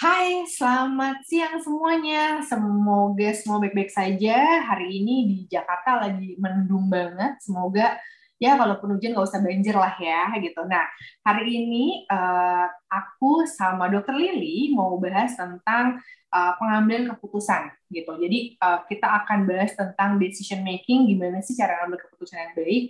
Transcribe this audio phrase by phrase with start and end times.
[0.00, 2.40] Hai, selamat siang semuanya.
[2.44, 4.64] Semoga semua baik-baik saja.
[4.64, 7.36] Hari ini di Jakarta lagi mendung banget.
[7.44, 8.00] Semoga
[8.40, 10.64] ya kalaupun hujan nggak usah banjir lah ya gitu.
[10.64, 10.88] Nah,
[11.20, 16.00] hari ini uh, aku sama Dokter Lili mau bahas tentang
[16.30, 18.12] uh, pengambilan keputusan gitu.
[18.16, 22.84] Jadi uh, kita akan bahas tentang decision making, gimana sih cara ngambil keputusan yang baik,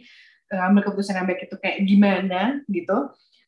[0.51, 2.99] ngambil keputusan yang baik itu kayak gimana gitu.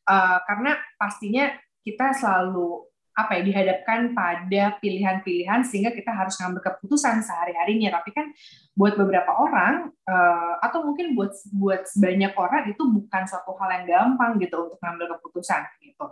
[0.03, 7.21] Uh, karena pastinya kita selalu apa ya dihadapkan pada pilihan-pilihan sehingga kita harus ngambil keputusan
[7.21, 7.93] sehari-harinya.
[8.01, 8.33] Tapi kan
[8.73, 13.85] buat beberapa orang uh, atau mungkin buat buat sebanyak orang itu bukan suatu hal yang
[13.85, 16.05] gampang gitu untuk ngambil keputusan gitu.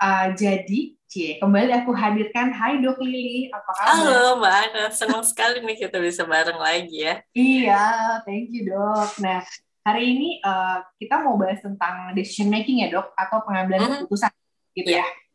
[0.00, 2.48] Uh, jadi cie kembali aku hadirkan.
[2.56, 3.92] Hai Dok Lili apa kabar?
[4.00, 4.84] Halo Mbak Ana.
[4.88, 7.14] Senang sekali nih kita bisa bareng lagi ya.
[7.36, 7.84] Iya
[8.24, 9.20] thank you Dok.
[9.20, 9.44] Nah
[9.84, 14.00] hari ini uh, kita mau bahas tentang decision making ya Dok atau pengambilan mm -hmm.
[14.08, 14.32] keputusan
[14.72, 15.04] gitu yeah.
[15.04, 15.27] ya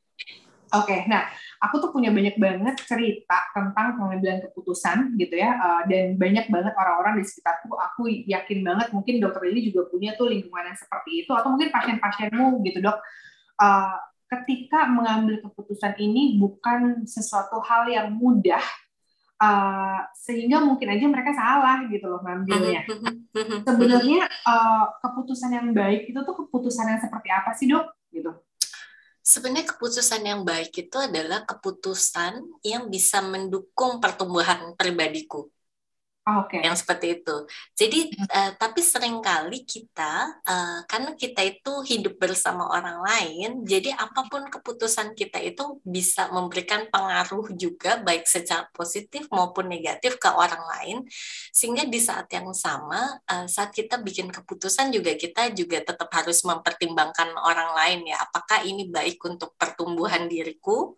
[0.74, 1.30] Oke, okay, nah
[1.62, 6.74] aku tuh punya banyak banget cerita tentang pengambilan keputusan gitu ya, uh, dan banyak banget
[6.74, 7.78] orang-orang di sekitarku.
[7.78, 11.70] Aku yakin banget mungkin dokter ini juga punya tuh lingkungan yang seperti itu, atau mungkin
[11.70, 12.98] pasien-pasienmu gitu dok.
[13.62, 14.02] Uh,
[14.34, 18.66] ketika mengambil keputusan ini bukan sesuatu hal yang mudah,
[19.38, 22.82] uh, sehingga mungkin aja mereka salah gitu loh ngambilnya.
[23.62, 27.94] Sebenarnya uh, keputusan yang baik itu tuh keputusan yang seperti apa sih dok?
[28.10, 28.34] Gitu
[29.24, 35.53] sebenarnya keputusan yang baik itu adalah keputusan yang bisa mendukung pertumbuhan pribadiku.
[36.24, 36.64] Okay.
[36.64, 37.36] Yang seperti itu.
[37.76, 38.00] Jadi,
[38.32, 44.32] uh, tapi sering kali kita, uh, karena kita itu hidup bersama orang lain, jadi apa
[44.32, 50.64] pun keputusan kita itu bisa memberikan pengaruh juga, baik secara positif maupun negatif ke orang
[50.80, 50.98] lain,
[51.52, 56.40] sehingga di saat yang sama, uh, saat kita bikin keputusan juga kita juga tetap harus
[56.48, 60.96] mempertimbangkan orang lain ya, apakah ini baik untuk pertumbuhan diriku,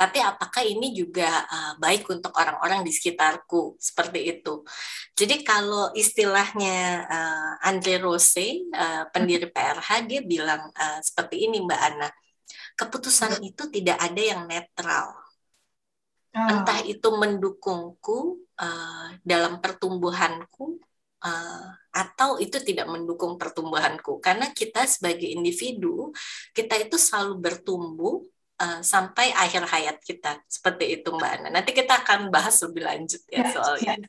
[0.00, 4.64] tapi apakah ini juga uh, baik untuk orang-orang di sekitarku seperti itu.
[5.12, 11.80] Jadi kalau istilahnya uh, Andre Rose, uh, pendiri PRH, dia bilang uh, seperti ini Mbak
[11.84, 12.08] Ana,
[12.80, 15.12] keputusan itu tidak ada yang netral.
[16.32, 16.48] Oh.
[16.48, 20.80] Entah itu mendukungku uh, dalam pertumbuhanku
[21.28, 26.14] uh, atau itu tidak mendukung pertumbuhanku karena kita sebagai individu
[26.54, 28.22] kita itu selalu bertumbuh
[28.60, 31.48] uh, sampai akhir hayat kita seperti itu Mbak Ana.
[31.48, 33.94] Nanti kita akan bahas lebih lanjut ya, ya soalnya.
[33.96, 34.08] Ya.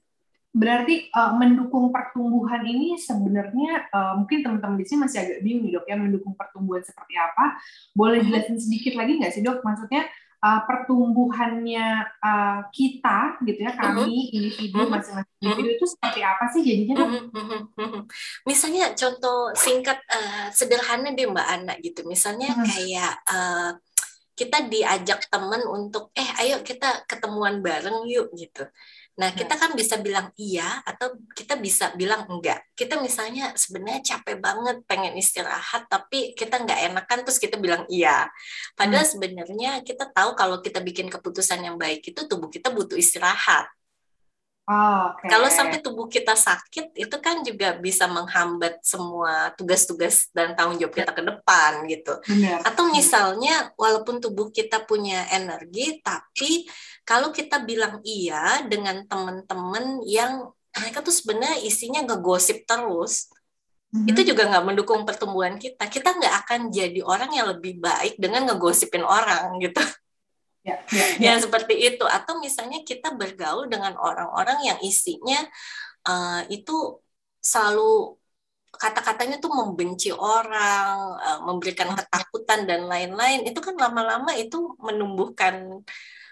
[0.52, 5.80] Berarti uh, mendukung pertumbuhan ini sebenarnya uh, mungkin teman-teman di sini masih agak bingung nih
[5.80, 7.56] dok ya mendukung pertumbuhan seperti apa?
[7.96, 8.36] Boleh mm-hmm.
[8.52, 9.64] jelasin sedikit lagi nggak sih dok?
[9.64, 10.12] Maksudnya
[10.44, 11.88] uh, pertumbuhannya
[12.20, 14.36] uh, kita gitu ya kami mm-hmm.
[14.36, 14.92] individu mm-hmm.
[14.92, 17.10] masing-masing individu itu seperti apa sih jadinya dok?
[18.44, 22.04] Misalnya contoh singkat uh, sederhana deh Mbak Ana gitu.
[22.04, 23.72] Misalnya kayak uh,
[24.42, 28.66] kita diajak temen untuk eh ayo kita ketemuan bareng yuk gitu.
[29.22, 32.66] Nah, kita kan bisa bilang iya atau kita bisa bilang enggak.
[32.74, 38.26] Kita misalnya sebenarnya capek banget pengen istirahat tapi kita nggak enakan terus kita bilang iya.
[38.74, 39.14] Padahal hmm.
[39.14, 43.70] sebenarnya kita tahu kalau kita bikin keputusan yang baik itu tubuh kita butuh istirahat.
[44.70, 45.28] Oh, okay.
[45.28, 50.94] Kalau sampai tubuh kita sakit, itu kan juga bisa menghambat semua tugas-tugas dan tanggung jawab
[50.94, 52.14] kita ke depan gitu.
[52.30, 52.62] Benar.
[52.62, 56.70] Atau misalnya, walaupun tubuh kita punya energi, tapi
[57.02, 63.34] kalau kita bilang iya dengan teman-teman yang mereka tuh sebenarnya isinya ngegosip terus,
[63.92, 64.08] mm-hmm.
[64.14, 65.90] itu juga nggak mendukung pertumbuhan kita.
[65.90, 69.82] Kita nggak akan jadi orang yang lebih baik dengan ngegosipin orang gitu.
[70.62, 71.34] Ya, ya, ya.
[71.34, 75.42] yang seperti itu atau misalnya kita bergaul dengan orang-orang yang isinya
[76.06, 77.02] uh, itu
[77.42, 78.14] selalu
[78.70, 85.82] kata-katanya tuh membenci orang, uh, memberikan ketakutan dan lain-lain itu kan lama-lama itu menumbuhkan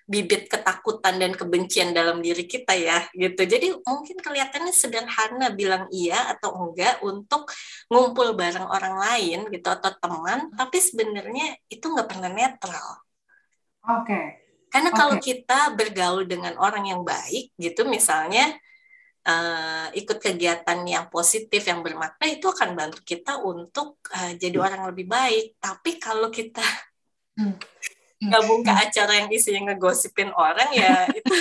[0.09, 3.45] bibit ketakutan dan kebencian dalam diri kita ya gitu.
[3.45, 7.45] Jadi mungkin kelihatannya sederhana bilang iya atau enggak untuk
[7.93, 13.08] ngumpul bareng orang lain gitu atau teman, tapi sebenarnya itu nggak pernah netral
[13.87, 14.05] Oke.
[14.05, 14.25] Okay.
[14.69, 14.99] Karena okay.
[15.01, 18.53] kalau kita bergaul dengan orang yang baik gitu misalnya
[19.25, 24.65] uh, ikut kegiatan yang positif yang bermakna itu akan bantu kita untuk uh, jadi hmm.
[24.65, 25.57] orang lebih baik.
[25.57, 26.63] Tapi kalau kita
[27.41, 27.57] hmm.
[28.29, 28.45] hmm.
[28.45, 31.35] buka acara yang isinya ngegosipin orang ya itu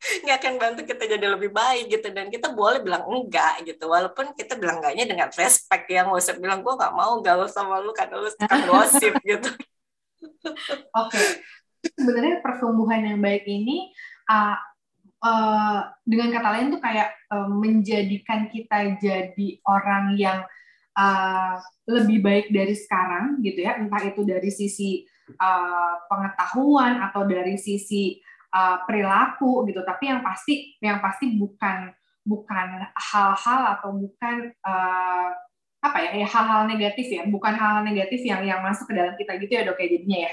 [0.24, 4.32] nggak akan bantu kita jadi lebih baik gitu dan kita boleh bilang enggak gitu walaupun
[4.32, 7.92] kita bilang enggaknya dengan respect yang nggak usah bilang gue nggak mau gaul sama lu
[7.92, 9.52] karena lu suka gosip gitu
[10.96, 11.44] oke okay
[11.82, 13.92] sebenarnya pertumbuhan yang baik ini
[14.28, 14.56] uh,
[15.24, 20.44] uh, dengan kata lain tuh kayak uh, menjadikan kita jadi orang yang
[20.96, 23.80] uh, lebih baik dari sekarang gitu ya.
[23.80, 25.04] Entah itu dari sisi
[25.36, 28.20] uh, pengetahuan atau dari sisi
[28.52, 29.84] uh, perilaku gitu.
[29.84, 35.28] Tapi yang pasti yang pasti bukan bukan hal-hal atau bukan uh,
[35.80, 37.24] apa ya ya hal-hal negatif ya.
[37.24, 40.32] Bukan hal-hal negatif yang yang masuk ke dalam kita gitu ya dok ya jadinya ya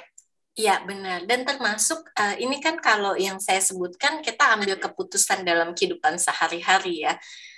[0.57, 1.29] Iya benar.
[1.29, 7.05] Dan termasuk uh, ini kan kalau yang saya sebutkan kita ambil keputusan dalam kehidupan sehari-hari
[7.05, 7.13] ya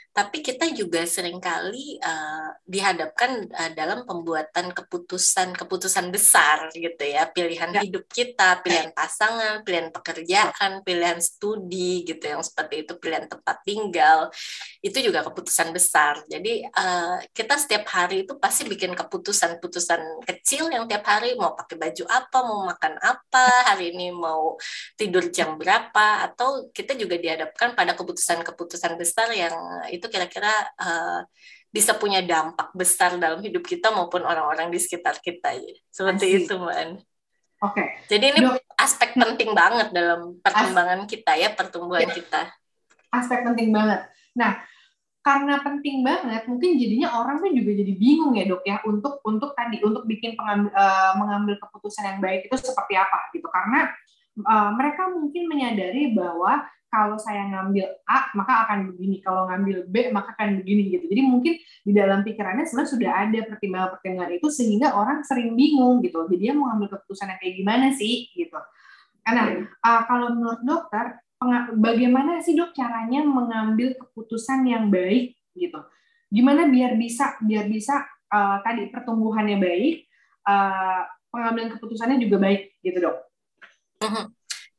[0.10, 7.30] tapi kita juga sering kali uh, dihadapkan uh, dalam pembuatan keputusan keputusan besar gitu ya.
[7.30, 7.82] Pilihan ya.
[7.86, 14.34] hidup kita pilihan pasangan pilihan pekerjaan pilihan studi gitu yang seperti itu pilihan tempat tinggal.
[14.82, 16.26] Itu juga keputusan besar.
[16.26, 21.38] Jadi uh, kita setiap hari itu pasti bikin keputusan-keputusan kecil yang tiap hari.
[21.38, 24.58] Mau pakai baju apa mau makan apa hari ini mau
[24.98, 29.54] tidur jam berapa atau kita juga dihadapkan pada keputusan-keputusan besar yang
[30.00, 31.22] itu kira-kira uh,
[31.70, 35.76] bisa punya dampak besar dalam hidup kita maupun orang-orang di sekitar kita ya.
[35.94, 36.40] Seperti Asik.
[36.48, 36.78] itu, Mbak
[37.60, 37.76] Oke.
[37.76, 37.88] Okay.
[38.08, 38.56] Jadi ini Dok.
[38.80, 42.16] aspek penting banget dalam perkembangan As kita ya, pertumbuhan ya.
[42.16, 42.42] kita.
[43.12, 44.08] Aspek penting banget.
[44.34, 44.64] Nah,
[45.20, 49.52] karena penting banget, mungkin jadinya orang tuh juga jadi bingung ya dok ya untuk untuk
[49.52, 53.46] tadi untuk bikin pengambil, uh, mengambil keputusan yang baik itu seperti apa gitu.
[53.52, 53.92] Karena
[54.44, 59.96] uh, mereka mungkin menyadari bahwa kalau saya ngambil A maka akan begini, kalau ngambil B
[60.10, 61.06] maka akan begini gitu.
[61.06, 61.54] Jadi mungkin
[61.86, 66.26] di dalam pikirannya sebenarnya sudah ada pertimbangan-pertimbangan itu sehingga orang sering bingung gitu.
[66.26, 68.58] Jadi dia mau ngambil keputusan yang kayak gimana sih gitu.
[69.22, 71.22] Karena uh, kalau menurut dokter,
[71.78, 75.80] bagaimana sih dok caranya mengambil keputusan yang baik gitu?
[76.34, 78.02] Gimana biar bisa biar bisa
[78.34, 80.10] uh, tadi pertumbuhannya baik,
[80.50, 83.29] uh, pengambilan keputusannya juga baik gitu dok?
[84.00, 84.26] Mhm.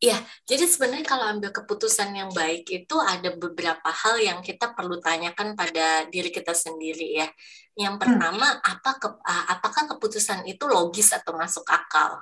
[0.00, 0.17] Iya,
[0.49, 5.52] jadi sebenarnya kalau ambil keputusan yang baik itu ada beberapa hal yang kita perlu tanyakan
[5.52, 7.28] pada diri kita sendiri ya.
[7.76, 8.00] Yang hmm.
[8.00, 8.64] pertama, hmm.
[8.64, 9.08] apa ke,
[9.52, 12.17] apakah keputusan itu logis atau masuk akal?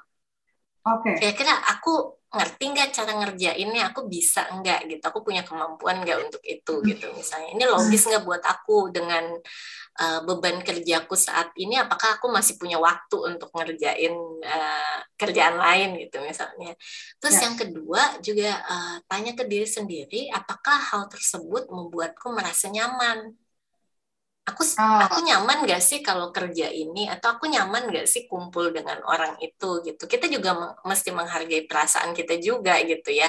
[0.86, 1.14] Oke.
[1.14, 1.14] Okay.
[1.18, 6.42] Kira-kira aku ngerti nggak cara ngerjainnya, aku bisa nggak gitu, aku punya kemampuan nggak untuk
[6.44, 7.56] itu gitu misalnya.
[7.56, 9.24] Ini logis nggak buat aku dengan
[9.98, 15.98] uh, beban kerjaku saat ini apakah aku masih punya waktu untuk ngerjain uh, kerjaan lain
[16.06, 16.72] gitu misalnya
[17.18, 17.50] terus ya.
[17.50, 23.34] yang kedua juga uh, tanya ke diri sendiri apakah hal tersebut membuatku merasa nyaman
[24.48, 25.00] aku oh.
[25.04, 27.04] aku nyaman gak sih kalau kerja ini?
[27.04, 30.08] Atau aku nyaman gak sih kumpul dengan orang itu gitu?
[30.08, 33.28] Kita juga mesti menghargai perasaan kita juga gitu ya.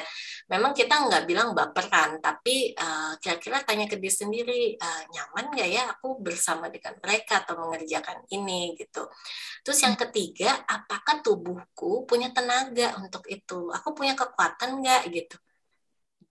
[0.49, 5.69] Memang kita nggak bilang baperan tapi uh, kira-kira tanya ke diri sendiri uh, nyaman gak
[5.69, 8.79] ya aku bersama dengan mereka atau mengerjakan ini?
[8.79, 9.03] Gitu.
[9.67, 13.67] Terus yang ketiga apakah tubuhku punya tenaga untuk itu?
[13.75, 15.35] Aku punya kekuatan nggak gitu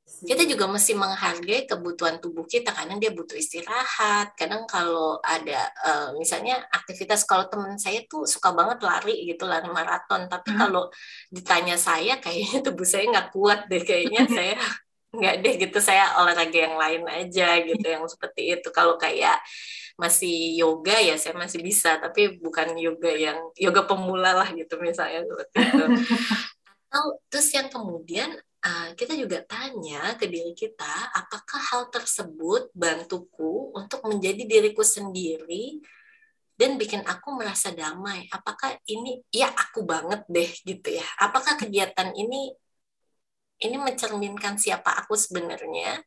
[0.08, 4.32] kita juga mesti menghargai kebutuhan tubuh kita karena dia butuh istirahat.
[4.34, 9.68] Kadang kalau ada uh, misalnya aktivitas kalau teman saya tuh suka banget lari gitu lari
[9.68, 10.26] maraton.
[10.26, 10.58] Tapi hmm.
[10.58, 10.88] kalau
[11.30, 14.56] ditanya saya kayaknya tubuh saya nggak kuat deh kayaknya saya
[15.08, 18.68] nggak deh gitu saya olahraga yang lain aja gitu yang seperti itu.
[18.72, 19.38] Kalau kayak
[20.00, 25.22] masih yoga ya saya masih bisa tapi bukan yoga yang yoga pemula lah gitu misalnya
[25.22, 25.84] seperti itu.
[26.88, 28.32] Atau terus yang kemudian
[28.64, 35.78] uh, kita juga tanya ke diri kita, apakah hal tersebut bantuku untuk menjadi diriku sendiri
[36.58, 38.26] dan bikin aku merasa damai.
[38.34, 41.06] Apakah ini ya aku banget deh gitu ya?
[41.22, 42.50] Apakah kegiatan ini
[43.62, 46.02] ini mencerminkan siapa aku sebenarnya?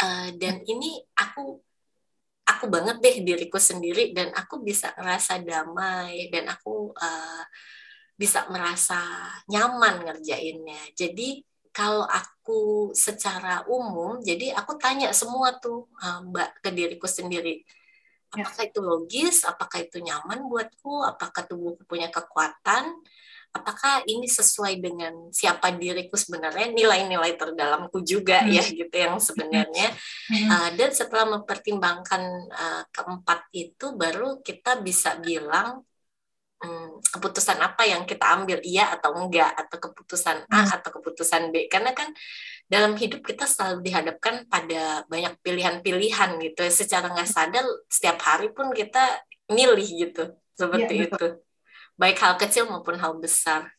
[0.00, 1.60] Uh, dan ini aku
[2.46, 7.44] aku banget deh diriku sendiri dan aku bisa ngerasa damai dan aku uh,
[8.20, 9.00] bisa merasa
[9.48, 10.92] nyaman ngerjainnya.
[10.92, 11.40] Jadi
[11.72, 17.64] kalau aku secara umum, jadi aku tanya semua tuh eh, Mbak ke diriku sendiri.
[18.36, 18.44] Ya.
[18.44, 19.36] Apakah itu logis?
[19.48, 21.08] Apakah itu nyaman buatku?
[21.08, 22.92] Apakah tubuhku punya kekuatan?
[23.50, 26.70] Apakah ini sesuai dengan siapa diriku sebenarnya?
[26.70, 28.52] Nilai-nilai terdalamku juga hmm.
[28.54, 29.88] ya gitu yang sebenarnya.
[30.30, 30.46] Hmm.
[30.46, 32.22] Uh, dan setelah mempertimbangkan
[32.54, 35.82] uh, keempat itu, baru kita bisa bilang
[36.60, 40.76] hmm, keputusan apa yang kita ambil iya atau enggak atau keputusan A hmm.
[40.80, 42.12] atau keputusan B karena kan
[42.70, 48.70] dalam hidup kita selalu dihadapkan pada banyak pilihan-pilihan gitu secara nggak sadar setiap hari pun
[48.70, 50.24] kita milih gitu
[50.54, 51.26] seperti ya, itu
[51.98, 53.74] baik hal kecil maupun hal besar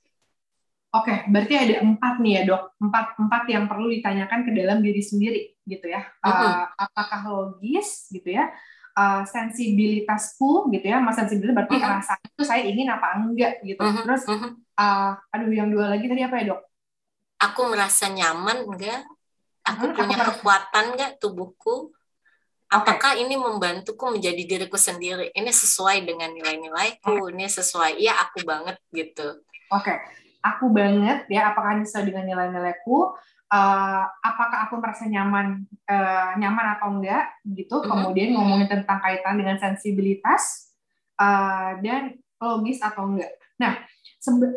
[0.92, 5.00] Oke, berarti ada empat nih ya dok, empat empat yang perlu ditanyakan ke dalam diri
[5.00, 6.04] sendiri gitu ya.
[6.20, 6.44] Uh -huh.
[6.52, 8.52] uh, apakah logis gitu ya?
[9.02, 11.94] Uh, sensibilitasku gitu ya, mas sensibilitas berarti uh -huh.
[11.98, 13.82] rasa itu saya ingin apa enggak gitu.
[13.82, 14.04] Uh -huh.
[14.06, 16.62] Terus, uh, aduh yang dua lagi tadi apa ya dok?
[17.42, 19.02] Aku merasa nyaman enggak?
[19.66, 21.94] aku hmm, punya kekuatan nggak tubuhku
[22.72, 23.24] apakah okay.
[23.28, 27.34] ini membantuku menjadi diriku sendiri ini sesuai dengan nilai-nilaiku okay.
[27.36, 29.38] ini sesuai ya aku banget gitu
[29.70, 29.98] oke okay.
[30.42, 33.14] aku banget ya apakah ini sesuai dengan nilai-nilaiku
[33.52, 37.78] uh, apakah aku merasa nyaman uh, nyaman atau enggak gitu.
[37.78, 37.92] Mm -hmm.
[37.92, 40.74] kemudian ngomongin tentang kaitan dengan sensibilitas
[41.20, 43.32] uh, dan logis atau enggak.
[43.60, 43.78] Nah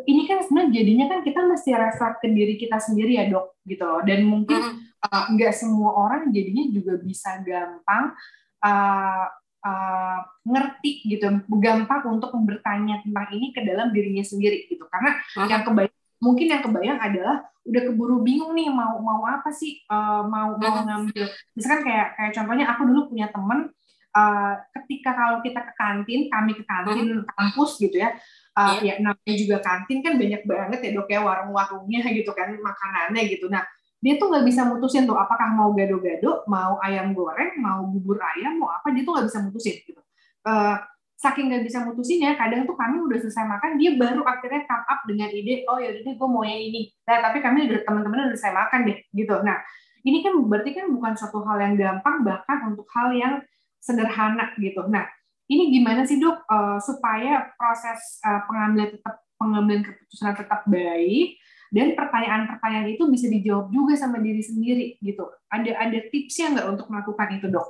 [0.05, 3.83] ini kan sebenarnya jadinya kan kita mesti reflect ke diri kita sendiri ya dok gitu
[3.83, 4.01] loh.
[4.01, 4.61] Dan mungkin
[5.03, 5.37] mm.
[5.37, 8.15] uh, semua orang jadinya juga bisa gampang
[8.63, 9.25] uh,
[9.65, 14.87] uh, ngerti gitu gampang untuk bertanya tentang ini ke dalam dirinya sendiri gitu.
[14.87, 15.17] Karena
[15.49, 19.81] yang kebayang mungkin yang kebayang adalah udah keburu bingung nih mau mau apa sih?
[19.89, 21.25] Uh, mau mau ngambil.
[21.57, 23.73] Misalkan kayak kayak contohnya aku dulu punya temen
[24.15, 28.15] uh, ketika kalau kita ke kantin kami ke kantin kampus gitu ya
[28.55, 28.95] uh, yeah.
[28.97, 33.51] ya namanya juga kantin kan banyak banget ya dok ya warung-warungnya gitu kan makanannya gitu.
[33.51, 33.67] Nah
[33.99, 38.61] dia tuh nggak bisa mutusin tuh apakah mau gado-gado mau ayam goreng mau bubur ayam
[38.61, 40.01] mau apa dia tuh nggak bisa mutusin gitu.
[40.45, 40.77] Uh,
[41.15, 44.99] saking nggak bisa mutusinnya kadang tuh kami udah selesai makan dia baru akhirnya come up
[45.07, 48.31] dengan ide oh ya udah gue mau yang ini nah tapi kami udah teman-teman udah
[48.35, 49.57] selesai makan deh gitu nah
[50.05, 53.33] ini kan berarti kan bukan suatu hal yang gampang bahkan untuk hal yang
[53.79, 55.07] sederhana gitu nah
[55.47, 61.37] ini gimana sih dok uh, supaya proses uh, pengambilan tetap pengambilan keputusan tetap baik
[61.73, 65.27] dan pertanyaan-pertanyaan itu bisa dijawab juga sama diri sendiri gitu.
[65.51, 67.67] Ada ada tipsnya nggak untuk melakukan itu dok?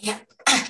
[0.00, 0.18] Ya,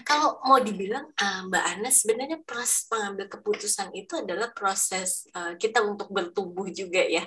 [0.06, 5.82] kalau mau dibilang uh, Mbak Ana sebenarnya proses pengambil keputusan itu adalah proses uh, kita
[5.82, 7.26] untuk bertumbuh juga ya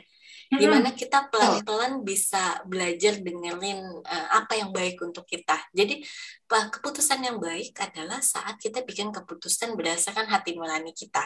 [0.49, 5.61] gimana kita pelan-pelan bisa belajar dengerin uh, apa yang baik untuk kita.
[5.69, 6.01] Jadi
[6.49, 11.21] keputusan yang baik adalah saat kita bikin keputusan berdasarkan hati nurani kita.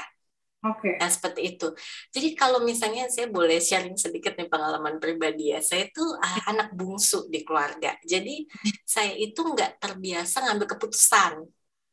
[0.64, 0.90] Oke.
[0.90, 0.94] Okay.
[0.96, 1.68] Nah, seperti itu.
[2.08, 5.60] Jadi kalau misalnya saya boleh sharing sedikit nih pengalaman pribadi ya.
[5.60, 6.04] Saya itu
[6.48, 8.00] anak bungsu di keluarga.
[8.08, 8.48] Jadi
[8.88, 11.44] saya itu nggak terbiasa ngambil keputusan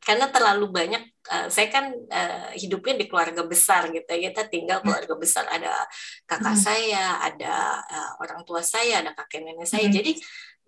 [0.00, 4.80] karena terlalu banyak uh, saya kan uh, hidupnya di keluarga besar gitu ya kita tinggal
[4.80, 5.84] keluarga besar ada
[6.24, 6.64] kakak hmm.
[6.64, 9.94] saya ada uh, orang tua saya ada kakek nenek saya hmm.
[10.00, 10.12] jadi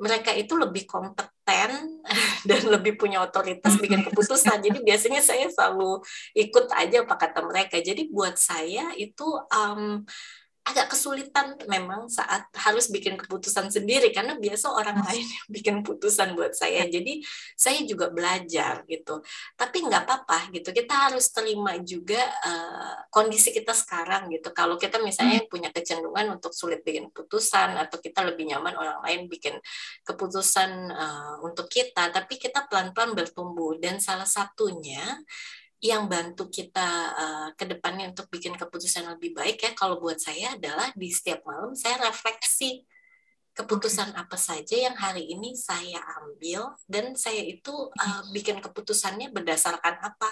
[0.03, 2.03] mereka itu lebih kompeten
[2.49, 4.59] dan lebih punya otoritas bikin keputusan.
[4.59, 6.03] Jadi biasanya saya selalu
[6.35, 7.79] ikut aja apa kata mereka.
[7.79, 10.03] Jadi buat saya itu um,
[10.63, 16.39] agak kesulitan memang saat harus bikin keputusan sendiri karena biasa orang lain yang bikin keputusan
[16.39, 16.87] buat saya.
[16.87, 17.19] Jadi
[17.59, 19.27] saya juga belajar gitu.
[19.59, 20.71] Tapi nggak apa-apa gitu.
[20.71, 24.55] Kita harus terima juga uh, kondisi kita sekarang gitu.
[24.55, 25.51] Kalau kita misalnya hmm.
[25.51, 29.59] punya kecenderungan untuk sulit bikin keputusan atau kita lebih nyaman orang lain bikin
[30.07, 33.75] keputusan uh, untuk kita tapi kita pelan-pelan bertumbuh.
[33.83, 35.03] Dan salah satunya
[35.83, 40.55] yang bantu kita uh, ke depannya untuk bikin keputusan lebih baik ya kalau buat saya
[40.55, 42.87] adalah di setiap malam saya refleksi
[43.53, 50.01] keputusan apa saja yang hari ini saya ambil dan saya itu uh, bikin keputusannya berdasarkan
[50.01, 50.31] apa?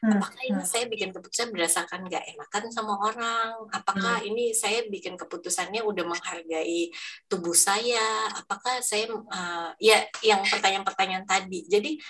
[0.00, 0.68] Hmm, apakah ini hmm.
[0.68, 3.68] saya bikin keputusan berdasarkan nggak enakan sama orang?
[3.72, 4.28] Apakah hmm.
[4.32, 6.92] ini saya bikin keputusannya udah menghargai
[7.28, 8.28] tubuh saya?
[8.36, 11.64] Apakah saya uh, ya yang pertanyaan-pertanyaan tadi.
[11.68, 12.00] Jadi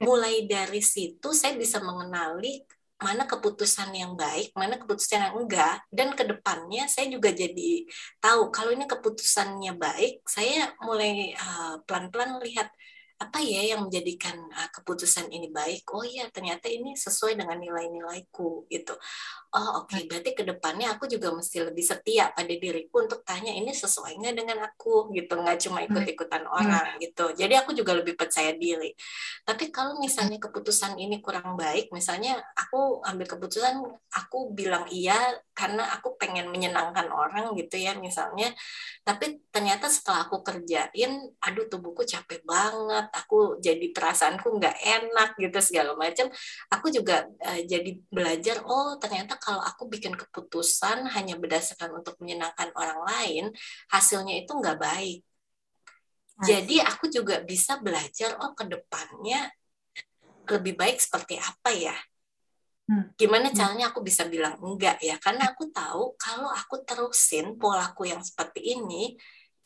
[0.00, 2.64] mulai dari situ saya bisa mengenali
[3.00, 7.88] mana keputusan yang baik, mana keputusan yang enggak, dan ke depannya saya juga jadi
[8.20, 12.68] tahu kalau ini keputusannya baik, saya mulai uh, pelan-pelan melihat
[13.20, 15.84] apa ya yang menjadikan uh, keputusan ini baik?
[15.92, 18.96] Oh iya ternyata ini sesuai dengan nilai-nilaiku gitu.
[19.52, 20.08] Oh oke okay.
[20.08, 24.34] berarti ke depannya aku juga mesti lebih setia pada diriku untuk tanya ini sesuai nggak
[24.40, 25.12] dengan aku?
[25.12, 27.28] Gitu nggak cuma ikut-ikutan orang gitu.
[27.36, 28.96] Jadi aku juga lebih percaya diri.
[29.44, 33.84] Tapi kalau misalnya keputusan ini kurang baik misalnya aku ambil keputusan
[34.16, 35.20] aku bilang iya
[35.60, 38.48] karena aku pengen menyenangkan orang gitu ya misalnya.
[39.04, 41.12] Tapi ternyata setelah aku kerjain
[41.44, 46.32] aduh tubuhku capek banget aku jadi perasaanku nggak enak gitu segala macam.
[46.72, 52.72] Aku juga uh, jadi belajar oh ternyata kalau aku bikin keputusan hanya berdasarkan untuk menyenangkan
[52.72, 53.44] orang lain
[53.92, 55.20] hasilnya itu nggak baik.
[56.40, 59.52] Jadi aku juga bisa belajar oh ke depannya
[60.48, 61.96] lebih baik seperti apa ya
[62.90, 63.14] hmm.
[63.14, 63.56] gimana hmm.
[63.56, 68.74] caranya aku bisa bilang enggak ya karena aku tahu kalau aku terusin polaku yang seperti
[68.74, 69.14] ini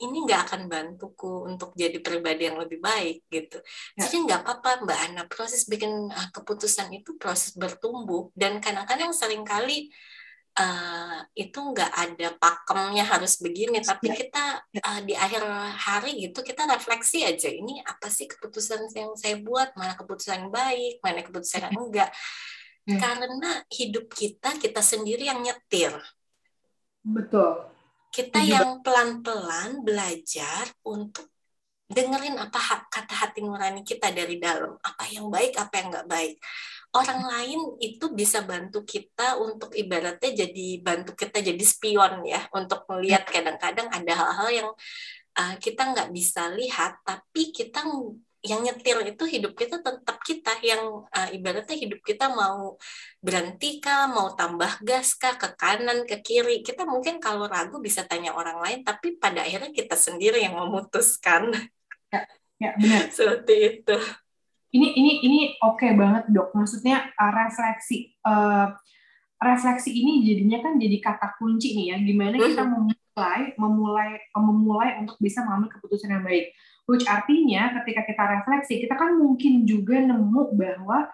[0.02, 3.62] ini nggak akan bantuku untuk jadi pribadi yang lebih baik gitu.
[3.94, 4.06] Ya.
[4.06, 9.46] Jadi nggak apa-apa Mbak Ana, proses bikin uh, keputusan itu proses bertumbuh dan kadang-kadang sering
[9.46, 9.94] kali
[10.58, 14.14] uh, itu nggak ada pakemnya harus begini, tapi ya.
[14.18, 14.44] kita
[14.82, 15.46] uh, di akhir
[15.78, 20.50] hari gitu kita refleksi aja ini apa sih keputusan yang saya buat, mana keputusan yang
[20.50, 22.10] baik, mana keputusan yang enggak.
[22.84, 23.00] Ya.
[23.00, 25.92] Karena hidup kita kita sendiri yang nyetir.
[27.00, 27.68] Betul.
[28.12, 31.26] Kita yang pelan-pelan belajar untuk
[31.90, 34.76] dengerin apa kata hati nurani kita dari dalam.
[34.78, 36.36] Apa yang baik apa yang nggak baik.
[36.94, 42.46] Orang lain itu bisa bantu kita untuk ibaratnya jadi bantu kita jadi spion ya.
[42.54, 44.68] Untuk melihat kadang-kadang ada hal-hal yang
[45.38, 47.82] uh, kita nggak bisa lihat tapi kita
[48.44, 52.76] yang nyetir itu hidup kita tetap kita yang uh, ibaratnya hidup kita mau
[53.24, 56.60] berhenti kah mau tambah gas kah ke kanan ke kiri.
[56.60, 61.56] Kita mungkin kalau ragu bisa tanya orang lain tapi pada akhirnya kita sendiri yang memutuskan.
[62.12, 62.20] Ya,
[62.60, 63.08] ya benar.
[63.16, 63.96] Seperti itu.
[64.76, 66.52] Ini ini ini oke okay banget dok.
[66.52, 68.76] Maksudnya uh, refleksi uh,
[69.44, 75.20] refleksi ini jadinya kan jadi kata kunci nih ya gimana kita memulai memulai memulai untuk
[75.20, 76.56] bisa mengambil keputusan yang baik.
[76.84, 81.08] Which artinya ketika kita refleksi kita kan mungkin juga nemu bahwa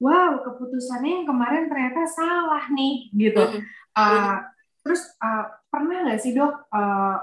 [0.00, 3.64] wow keputusannya yang kemarin ternyata salah nih gitu.
[3.92, 4.40] Uh,
[4.80, 7.18] terus uh, pernah nggak sih dok uh,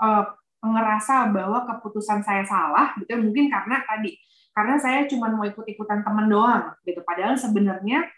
[0.00, 0.24] uh,
[0.62, 3.18] ngerasa bahwa keputusan saya salah gitu?
[3.20, 4.16] Mungkin karena tadi
[4.52, 7.00] karena saya cuma mau ikut-ikutan temen doang gitu.
[7.04, 8.08] Padahal sebenarnya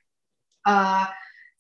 [0.67, 1.07] uh,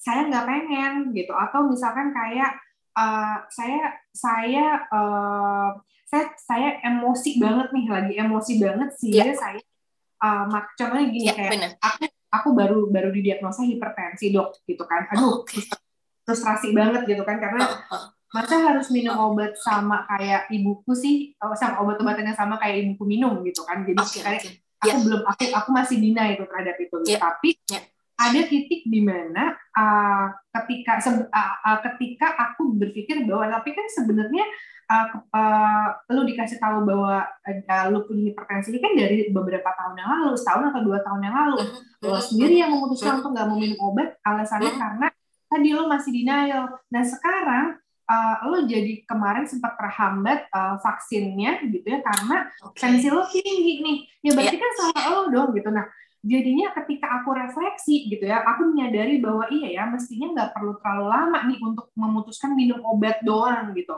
[0.05, 2.61] saya nggak pengen gitu atau misalkan kayak
[2.93, 9.33] uh, saya saya uh, saya saya emosi banget nih lagi emosi banget sih yeah.
[9.33, 9.61] saya
[10.21, 11.71] uh, mak contohnya gini yeah, kayak bener.
[11.81, 15.65] aku aku baru baru didiagnosa hipertensi dok gitu kan aduh okay.
[16.29, 21.17] frustrasi banget gitu kan karena oh, oh masa harus minum obat sama kayak ibuku sih
[21.57, 25.01] sama obat-obatan yang sama kayak ibuku minum gitu kan jadi okay, kayak okay aku yeah.
[25.01, 27.21] belum aku aku masih dina itu terhadap itu yeah.
[27.21, 27.85] tapi yeah.
[28.14, 30.26] Ada titik di mana uh,
[30.61, 34.47] ketika uh, uh, ketika aku berpikir bahwa tapi kan sebenarnya
[34.87, 39.99] uh, uh, lu dikasih tahu bahwa uh, lu punya hipertensi ini kan dari beberapa tahun
[39.99, 42.06] yang lalu setahun atau dua tahun yang lalu mm-hmm.
[42.06, 44.83] lo sendiri yang memutuskan untuk nggak mau minum obat alasannya mm-hmm.
[44.83, 45.06] karena
[45.50, 47.66] tadi lo masih denial nah sekarang
[48.06, 52.94] uh, lo jadi kemarin sempat terhambat uh, vaksinnya gitu ya karena okay.
[52.94, 54.62] tensi lo tinggi nih ya berarti yeah.
[54.62, 55.87] kan salah lo dong gitu nah
[56.25, 61.07] jadinya ketika aku refleksi gitu ya aku menyadari bahwa iya ya mestinya nggak perlu terlalu
[61.13, 63.93] lama nih untuk memutuskan minum obat doang gitu.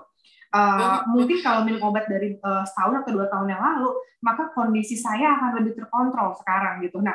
[0.51, 3.91] Uh, mungkin kalau minum obat dari uh, setahun atau dua tahun yang lalu
[4.25, 6.99] maka kondisi saya akan lebih terkontrol sekarang gitu.
[6.99, 7.15] Nah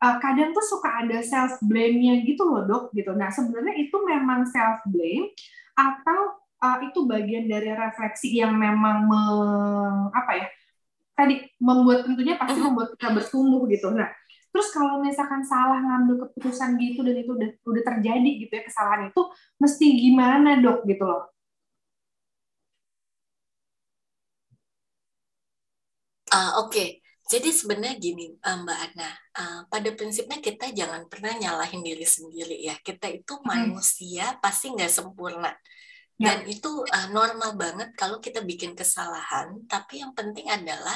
[0.00, 3.12] uh, kadang tuh suka ada self blame-nya gitu loh dok gitu.
[3.12, 5.36] Nah sebenarnya itu memang self blame
[5.76, 10.48] atau uh, itu bagian dari refleksi yang memang meng, apa ya
[11.16, 12.66] tadi membuat tentunya pasti mm-hmm.
[12.68, 13.88] membuat kita bertumbuh gitu.
[13.92, 14.12] Nah
[14.56, 19.12] terus kalau misalkan salah ngambil keputusan gitu dan itu udah udah terjadi gitu ya kesalahan
[19.12, 19.20] itu
[19.60, 21.28] mesti gimana dok gitu loh
[26.32, 27.04] uh, oke okay.
[27.26, 32.54] Jadi sebenarnya gini eh, Mbak Ana, uh, pada prinsipnya kita jangan pernah nyalahin diri sendiri
[32.62, 32.78] ya.
[32.78, 35.50] Kita itu manusia pasti nggak sempurna.
[36.22, 36.38] Ya.
[36.38, 40.94] Dan itu uh, normal banget kalau kita bikin kesalahan, tapi yang penting adalah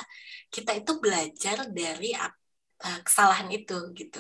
[0.55, 2.31] kita itu belajar dari uh,
[3.07, 4.19] kesalahan itu gitu.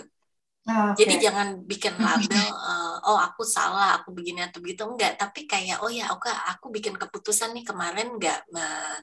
[0.70, 1.04] Okay.
[1.04, 5.18] Jadi jangan bikin label, uh, oh aku salah, aku begini atau begitu enggak.
[5.18, 8.98] Tapi kayak oh ya, oke, aku bikin keputusan nih kemarin enggak uh,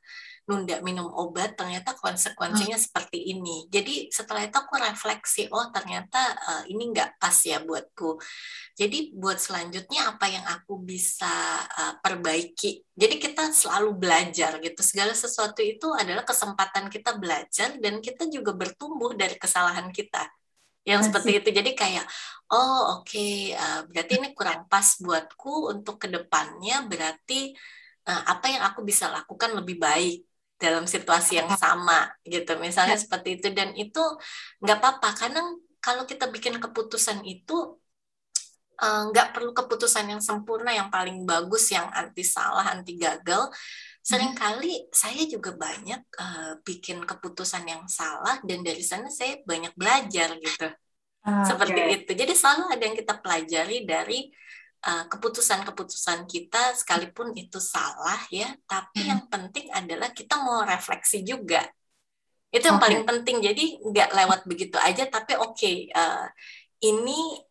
[0.47, 2.85] nunda minum obat ternyata konsekuensinya hmm.
[2.87, 8.15] seperti ini jadi setelah itu aku refleksi oh ternyata uh, ini nggak pas ya buatku
[8.79, 11.27] jadi buat selanjutnya apa yang aku bisa
[11.67, 17.99] uh, perbaiki jadi kita selalu belajar gitu segala sesuatu itu adalah kesempatan kita belajar dan
[17.99, 20.31] kita juga bertumbuh dari kesalahan kita
[20.87, 21.49] yang seperti itu.
[21.51, 22.05] Jadi kayak
[22.55, 27.51] oh oke okay, uh, berarti ini kurang pas buatku untuk ke depannya berarti
[28.07, 30.23] uh, apa yang aku bisa lakukan lebih baik
[30.57, 32.55] dalam situasi yang sama gitu.
[32.57, 33.03] Misalnya ya.
[33.03, 33.47] seperti itu.
[33.51, 34.01] Dan itu
[34.63, 35.43] nggak apa-apa karena
[35.83, 37.77] kalau kita bikin keputusan itu
[38.81, 43.47] eh, nggak uh, perlu keputusan yang sempurna yang paling bagus yang anti salah anti gagal
[44.07, 49.75] sering kali saya juga banyak uh, bikin keputusan yang salah dan dari sana saya banyak
[49.75, 50.71] belajar gitu
[51.27, 51.95] ah, seperti okay.
[51.99, 54.31] itu jadi selalu ada yang kita pelajari dari
[54.77, 59.09] Eh, keputusan-keputusan kita sekalipun itu salah ya tapi hmm.
[59.09, 61.65] yang penting adalah kita mau refleksi juga
[62.53, 62.85] itu yang okay.
[62.85, 66.25] paling penting jadi nggak lewat begitu aja tapi oke okay, uh, eh,
[66.87, 67.41] ini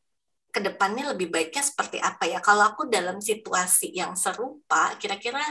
[0.49, 5.43] ke depannya lebih baiknya seperti apa ya kalau aku dalam situasi yang serupa kira-kira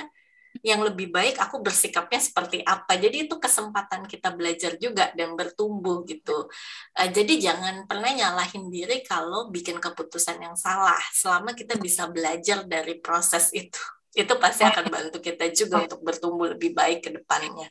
[0.63, 2.95] yang lebih baik aku bersikapnya seperti apa.
[2.95, 6.47] Jadi itu kesempatan kita belajar juga dan bertumbuh gitu.
[6.95, 10.99] Uh, jadi jangan pernah nyalahin diri kalau bikin keputusan yang salah.
[11.11, 13.81] Selama kita bisa belajar dari proses itu,
[14.21, 17.67] itu pasti akan bantu kita juga untuk bertumbuh lebih baik ke depannya.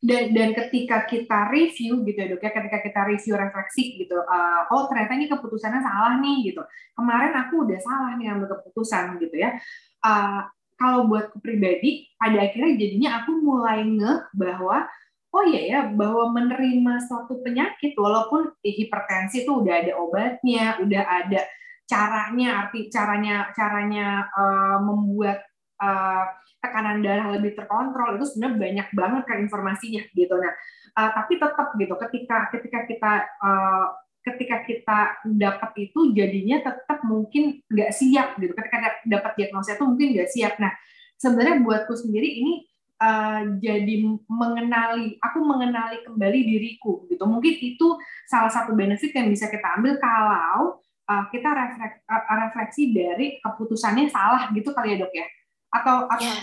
[0.00, 4.64] Dan, dan ketika kita review gitu ya dok ya, ketika kita review refleksi gitu, uh,
[4.72, 6.64] oh ternyata ini keputusannya salah nih gitu.
[6.96, 9.60] Kemarin aku udah salah nih ambil keputusan gitu ya.
[10.00, 10.48] Uh,
[10.80, 14.88] kalau buatku pribadi pada akhirnya jadinya aku mulai ngeh bahwa
[15.30, 21.40] oh iya ya bahwa menerima suatu penyakit walaupun hipertensi itu udah ada obatnya, udah ada
[21.86, 25.44] caranya, arti caranya caranya uh, membuat
[25.78, 26.24] uh,
[26.64, 30.34] tekanan darah lebih terkontrol itu sebenarnya banyak banget kan informasinya gitu.
[30.34, 30.52] Nah,
[30.96, 33.12] uh, tapi tetap gitu ketika ketika kita
[33.42, 33.86] uh,
[34.20, 38.52] ketika kita dapat itu jadinya tetap mungkin nggak siap gitu.
[38.52, 40.54] Ketika dapat diagnosa itu mungkin nggak siap.
[40.60, 40.72] Nah,
[41.16, 42.68] sebenarnya buatku sendiri ini
[43.00, 43.94] uh, jadi
[44.28, 47.24] mengenali, aku mengenali kembali diriku gitu.
[47.24, 47.96] Mungkin itu
[48.28, 54.52] salah satu benefit yang bisa kita ambil kalau uh, kita uh, refleksi dari keputusannya salah
[54.52, 55.26] gitu kali ya dok ya?
[55.70, 56.36] Atau, atau ya,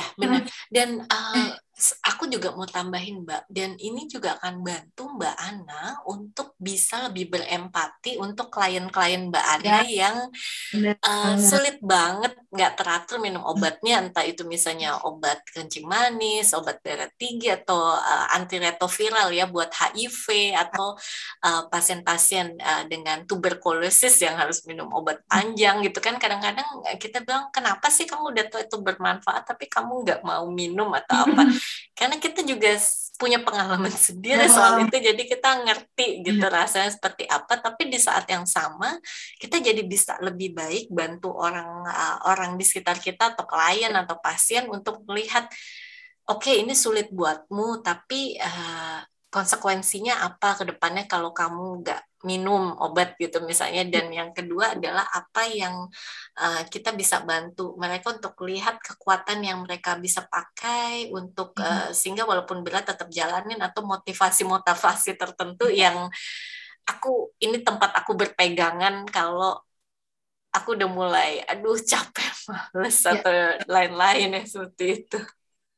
[0.00, 0.42] ya benar.
[0.68, 1.56] Dan uh,
[2.02, 7.30] aku juga mau tambahin Mbak, dan ini juga akan bantu Mbak Ana untuk bisa lebih
[7.32, 10.10] berempati untuk klien-klien Mbak Ana ya.
[10.10, 10.16] yang
[11.00, 17.08] uh, sulit banget nggak teratur minum obatnya, entah itu misalnya obat kencing manis, obat darah
[17.16, 20.98] tinggi, atau uh, antiretroviral ya buat HIV, atau
[21.72, 26.66] pasien-pasien uh, uh, dengan tuberkulosis yang harus minum obat panjang gitu kan, kadang-kadang
[27.00, 31.28] kita bilang, kenapa sih kamu udah tahu itu bermanfaat, tapi kamu nggak mau minum atau
[31.28, 31.42] apa?
[31.92, 32.74] karena kita juga
[33.20, 36.54] punya pengalaman sendiri soal itu jadi kita ngerti gitu iya.
[36.64, 38.98] rasanya seperti apa tapi di saat yang sama
[39.38, 44.18] kita jadi bisa lebih baik bantu orang uh, orang di sekitar kita atau klien atau
[44.18, 45.46] pasien untuk melihat
[46.26, 49.00] oke okay, ini sulit buatmu tapi uh,
[49.32, 53.88] konsekuensinya apa ke depannya kalau kamu nggak minum obat gitu misalnya?
[53.88, 55.88] Dan yang kedua adalah apa yang
[56.36, 62.28] uh, kita bisa bantu mereka untuk lihat kekuatan yang mereka bisa pakai untuk uh, sehingga
[62.28, 66.12] walaupun berat tetap jalanin atau motivasi-motivasi tertentu yang
[66.84, 69.56] aku ini tempat aku berpegangan kalau
[70.52, 73.16] aku udah mulai aduh capek males ya.
[73.16, 75.18] atau lain-lain ya seperti itu.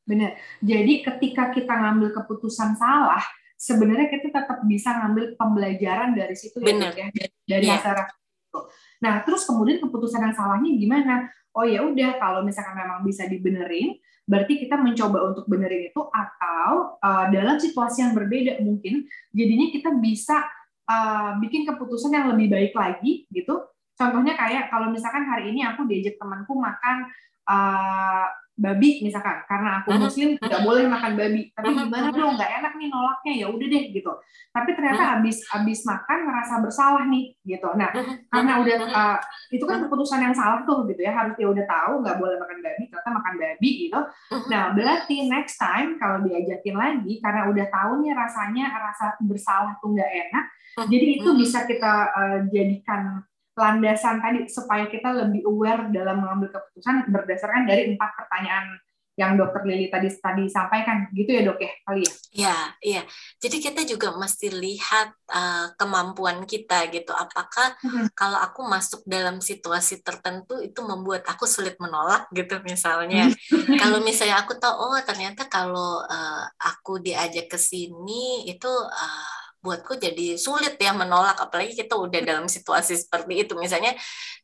[0.05, 3.23] Benar jadi ketika kita ngambil keputusan salah
[3.65, 6.93] sebenarnya kita tetap bisa ngambil pembelajaran dari situ ya, Bener.
[6.93, 7.09] ya
[7.49, 7.81] dari yeah.
[7.81, 8.61] hasil itu.
[9.01, 11.33] Nah, terus kemudian keputusan yang salahnya gimana?
[11.57, 13.97] Oh ya udah kalau misalkan memang bisa dibenerin,
[14.29, 19.91] berarti kita mencoba untuk benerin itu atau uh, dalam situasi yang berbeda mungkin jadinya kita
[19.97, 20.45] bisa
[20.91, 23.65] uh, bikin keputusan yang lebih baik lagi gitu.
[23.95, 27.07] Contohnya kayak kalau misalkan hari ini aku diajak temanku makan
[27.47, 31.51] uh, babi misalkan karena aku muslim tidak boleh makan babi.
[31.51, 34.13] Tapi gimana dong nggak enak nih nolaknya ya udah deh gitu.
[34.55, 37.69] Tapi ternyata habis habis makan merasa bersalah nih gitu.
[37.75, 37.91] Nah
[38.31, 39.19] karena udah uh,
[39.51, 41.13] itu kan keputusan yang salah tuh gitu ya.
[41.13, 44.01] Harus dia udah tahu nggak boleh makan babi ternyata makan babi gitu.
[44.51, 49.95] Nah berarti next time kalau diajakin lagi karena udah tahu nih rasanya rasa bersalah tuh
[49.95, 50.47] nggak enak
[50.83, 53.23] jadi itu bisa kita uh, jadikan
[53.55, 58.83] landasan tadi supaya kita lebih aware dalam mengambil keputusan berdasarkan dari empat pertanyaan
[59.15, 61.07] yang dokter Lili tadi tadi sampaikan.
[61.15, 62.13] Gitu ya dok ya kali ya?
[62.35, 63.03] Iya iya.
[63.39, 67.15] Jadi kita juga mesti lihat uh, kemampuan kita gitu.
[67.15, 68.11] Apakah hmm.
[68.19, 73.31] kalau aku masuk dalam situasi tertentu itu membuat aku sulit menolak gitu misalnya.
[73.31, 73.79] Hmm.
[73.79, 79.97] kalau misalnya aku tahu oh ternyata kalau uh, aku diajak ke sini itu uh, buatku
[79.97, 83.57] jadi sulit ya menolak apalagi kita udah dalam situasi seperti itu.
[83.57, 83.97] Misalnya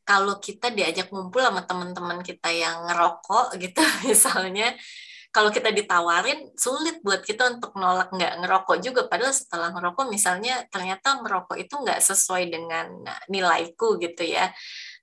[0.09, 4.73] kalau kita diajak ngumpul sama teman-teman kita yang ngerokok gitu misalnya
[5.31, 9.07] kalau kita ditawarin sulit buat kita untuk nolak nggak ngerokok juga.
[9.07, 14.51] Padahal setelah ngerokok misalnya ternyata merokok itu nggak sesuai dengan nilaiku gitu ya.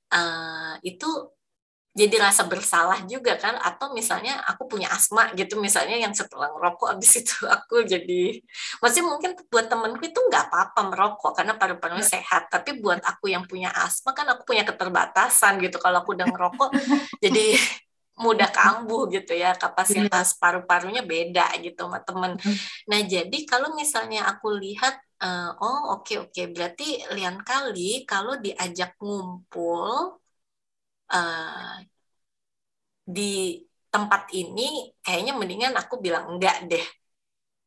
[0.08, 1.08] Uh, itu
[1.98, 6.94] jadi rasa bersalah juga kan atau misalnya aku punya asma gitu misalnya yang setelah merokok
[6.94, 8.38] abis itu aku jadi
[8.86, 12.14] masih mungkin buat temenku itu nggak apa-apa merokok karena paru-parunya iya.
[12.22, 16.30] sehat tapi buat aku yang punya asma kan aku punya keterbatasan gitu kalau aku udah
[16.30, 16.70] ngerokok
[17.26, 17.58] jadi
[18.18, 20.38] mudah kambuh gitu ya kapasitas iya.
[20.38, 22.38] paru-parunya beda gitu sama temen
[22.86, 26.46] nah jadi kalau misalnya aku lihat uh, oh oke okay, oke okay.
[26.50, 30.18] berarti lian kali kalau diajak ngumpul
[31.12, 31.76] uh,
[33.08, 36.86] di tempat ini kayaknya mendingan aku bilang enggak deh.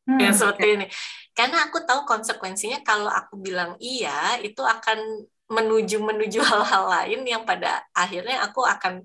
[0.08, 0.76] Hmm, yang seperti okay.
[0.76, 0.86] ini.
[1.32, 7.42] Karena aku tahu konsekuensinya kalau aku bilang iya itu akan menuju menuju hal-hal lain yang
[7.44, 9.04] pada akhirnya aku akan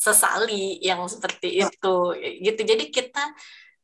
[0.00, 1.96] sesali yang seperti itu
[2.40, 2.60] gitu.
[2.64, 3.24] Jadi kita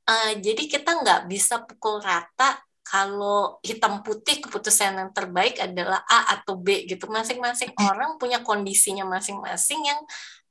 [0.08, 6.38] uh, jadi kita nggak bisa pukul rata kalau hitam putih keputusan yang terbaik adalah A
[6.38, 7.10] atau B gitu.
[7.10, 10.00] Masing-masing orang punya kondisinya masing-masing yang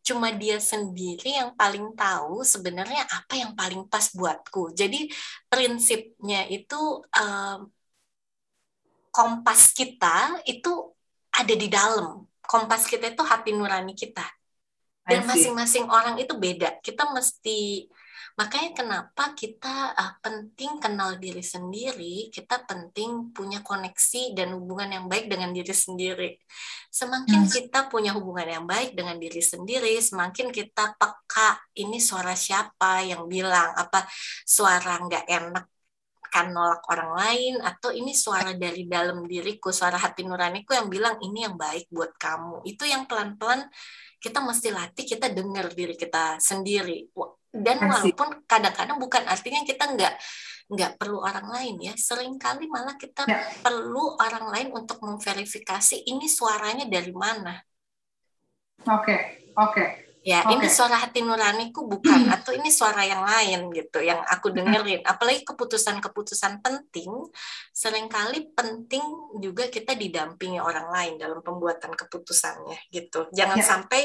[0.05, 4.75] cuma dia sendiri yang paling tahu sebenarnya apa yang paling pas buatku.
[4.75, 5.07] Jadi
[5.47, 7.71] prinsipnya itu um,
[9.15, 10.91] kompas kita itu
[11.31, 12.27] ada di dalam.
[12.43, 14.27] Kompas kita itu hati nurani kita.
[15.07, 16.83] Dan masing-masing orang itu beda.
[16.83, 17.87] Kita mesti
[18.35, 25.05] Makanya kenapa kita uh, penting kenal diri sendiri, kita penting punya koneksi dan hubungan yang
[25.07, 26.35] baik dengan diri sendiri.
[26.91, 27.51] Semakin hmm.
[27.51, 33.23] kita punya hubungan yang baik dengan diri sendiri, semakin kita peka ini suara siapa yang
[33.31, 34.03] bilang apa
[34.43, 35.65] suara nggak enak
[36.27, 41.15] kan nolak orang lain atau ini suara dari dalam diriku, suara hati nuraniku yang bilang
[41.23, 42.67] ini yang baik buat kamu.
[42.67, 43.71] Itu yang pelan-pelan
[44.19, 47.07] kita mesti latih, kita dengar diri kita sendiri
[47.61, 50.13] dan walaupun kadang-kadang bukan artinya kita nggak
[50.65, 53.37] nggak perlu orang lain ya sering kali malah kita ya.
[53.61, 57.61] perlu orang lain untuk memverifikasi ini suaranya dari mana
[58.81, 59.19] oke okay.
[59.53, 60.04] oke okay.
[60.25, 60.57] Ya, okay.
[60.57, 65.05] ini suara hati nuraniku bukan atau ini suara yang lain gitu yang aku dengerin.
[65.05, 67.13] Apalagi keputusan-keputusan penting,
[67.69, 69.05] sering kali penting
[69.37, 73.29] juga kita didampingi orang lain dalam pembuatan keputusannya gitu.
[73.37, 73.69] Jangan yeah.
[73.69, 74.01] sampai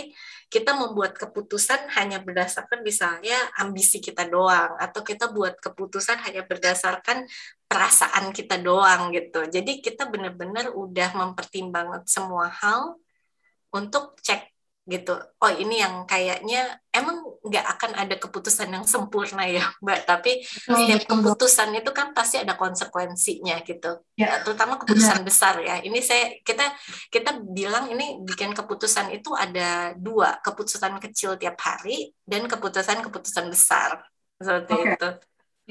[0.52, 7.24] kita membuat keputusan hanya berdasarkan misalnya ambisi kita doang atau kita buat keputusan hanya berdasarkan
[7.64, 9.48] perasaan kita doang gitu.
[9.48, 13.00] Jadi kita benar-benar udah mempertimbangkan semua hal
[13.72, 14.49] untuk cek
[14.90, 15.14] gitu.
[15.38, 20.00] Oh ini yang kayaknya emang nggak akan ada keputusan yang sempurna ya, Mbak.
[20.02, 24.02] Tapi oh, setiap keputusan itu kan pasti ada konsekuensinya gitu.
[24.18, 24.42] Ya.
[24.42, 25.24] Terutama keputusan ya.
[25.24, 25.78] besar ya.
[25.78, 26.66] Ini saya kita
[27.14, 34.02] kita bilang ini bikin keputusan itu ada dua, keputusan kecil tiap hari dan keputusan-keputusan besar
[34.42, 34.90] seperti okay.
[34.98, 35.10] itu.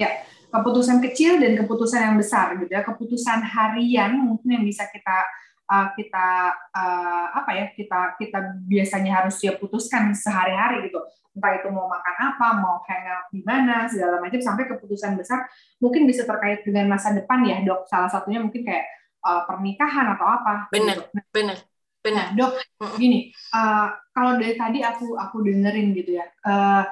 [0.00, 0.10] Ya,
[0.48, 2.80] keputusan kecil dan keputusan yang besar gitu ya.
[2.80, 5.28] Keputusan harian mungkin yang bisa kita
[5.70, 6.26] uh, kita
[6.74, 10.98] uh, apa ya kita kita biasanya harus dia putuskan sehari-hari gitu.
[11.30, 15.46] Entah itu mau makan apa mau hangout di mana segala macam sampai keputusan besar
[15.78, 17.86] mungkin bisa terkait dengan masa depan ya dok.
[17.86, 18.84] Salah satunya mungkin kayak
[19.22, 20.66] uh, pernikahan atau apa.
[20.74, 21.22] Benar gitu.
[21.30, 21.58] benar
[22.00, 26.88] benar nah, dok gini uh, kalau dari tadi aku aku dengerin gitu ya uh,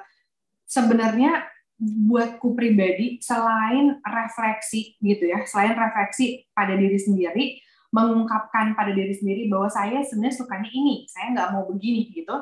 [0.68, 1.48] sebenarnya
[1.80, 7.44] buatku pribadi selain refleksi gitu ya selain refleksi pada diri sendiri
[7.88, 12.34] mengungkapkan pada diri sendiri bahwa saya sebenarnya sukanya ini, saya nggak mau begini gitu.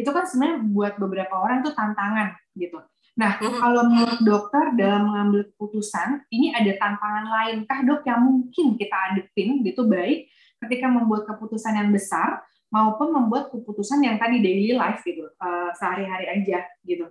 [0.00, 2.80] Itu kan sebenarnya buat beberapa orang tuh tantangan gitu.
[3.14, 3.60] Nah, mm-hmm.
[3.62, 8.96] kalau menurut dokter dalam mengambil keputusan, ini ada tantangan lain kah dok yang mungkin kita
[9.12, 10.26] adepin gitu baik
[10.66, 16.26] ketika membuat keputusan yang besar maupun membuat keputusan yang tadi daily life gitu, uh, sehari-hari
[16.26, 17.06] aja gitu.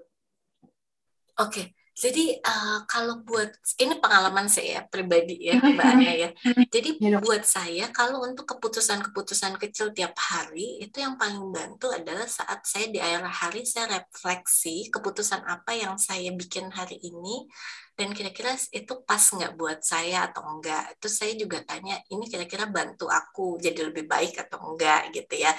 [1.40, 1.50] Oke.
[1.50, 1.66] Okay.
[1.94, 6.30] Jadi uh, kalau buat ini pengalaman saya pribadi ya Mbak Anya ya.
[6.74, 12.26] Jadi iya buat saya kalau untuk keputusan-keputusan kecil tiap hari itu yang paling bantu adalah
[12.26, 17.46] saat saya di akhir hari saya refleksi keputusan apa yang saya bikin hari ini
[17.94, 22.66] dan kira-kira itu pas nggak buat saya atau enggak terus saya juga tanya ini kira-kira
[22.70, 25.52] bantu aku jadi lebih baik atau enggak gitu ya.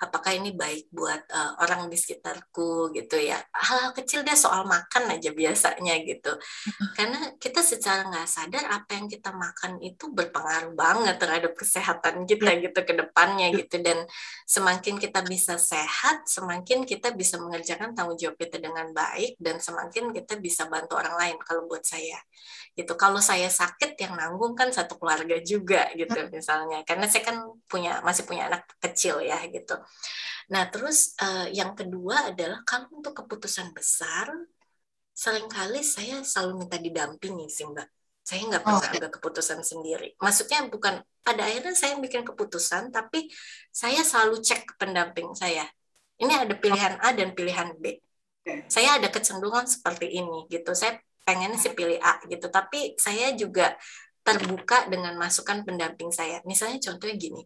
[0.00, 2.90] Apakah ini baik buat uh, orang di sekitarku?
[2.96, 3.38] Gitu ya.
[3.52, 6.32] Hal-hal kecil deh soal makan aja biasanya gitu.
[6.96, 12.50] Karena kita secara nggak sadar apa yang kita makan itu berpengaruh banget terhadap kesehatan kita
[12.58, 13.78] gitu ke depannya gitu.
[13.78, 14.08] Dan
[14.48, 20.10] semakin kita bisa sehat semakin kita bisa mengerjakan tanggung jawab kita dengan baik dan semakin
[20.10, 21.36] kita bisa bantu orang lain.
[21.42, 22.18] Kalau buat buat saya.
[22.78, 22.94] Gitu.
[22.94, 26.30] Kalau saya sakit yang nanggung kan satu keluarga juga gitu hmm.
[26.30, 26.78] misalnya.
[26.86, 29.74] Karena saya kan punya masih punya anak kecil ya gitu.
[30.54, 34.30] Nah terus uh, yang kedua adalah kalau untuk keputusan besar
[35.12, 37.90] sering kali saya selalu minta didampingi sih mbak.
[38.22, 38.86] Saya nggak pernah oh.
[38.86, 40.14] ambil keputusan sendiri.
[40.22, 43.26] Maksudnya bukan pada akhirnya saya bikin keputusan tapi
[43.74, 45.66] saya selalu cek pendamping saya.
[46.22, 47.98] Ini ada pilihan A dan pilihan B.
[48.70, 50.70] Saya ada kecenderungan seperti ini gitu.
[50.70, 52.46] Saya pengen sih pilih A gitu.
[52.50, 53.74] Tapi saya juga
[54.22, 56.38] terbuka dengan masukan pendamping saya.
[56.46, 57.42] Misalnya contohnya gini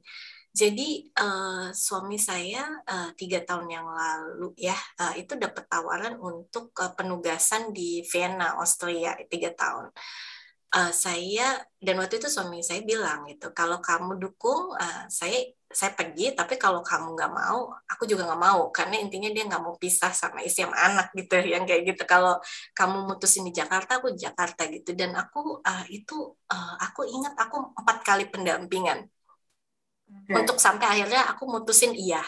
[0.57, 4.73] jadi uh, suami saya uh, tiga tahun yang lalu ya
[5.05, 9.93] uh, itu dapat tawaran untuk uh, penugasan di Vienna Austria tiga tahun.
[10.73, 15.93] Uh, saya dan waktu itu suami saya bilang gitu kalau kamu dukung uh, saya saya
[15.99, 18.61] pergi tapi kalau kamu nggak mau aku juga nggak mau.
[18.71, 22.03] Karena intinya dia nggak mau pisah sama istri sama anak gitu yang kayak gitu.
[22.07, 22.39] Kalau
[22.73, 24.95] kamu mutusin di Jakarta aku di Jakarta gitu.
[24.95, 29.07] Dan aku uh, itu uh, aku ingat aku empat kali pendampingan.
[30.07, 30.39] Okay.
[30.39, 32.23] untuk sampai akhirnya aku mutusin iya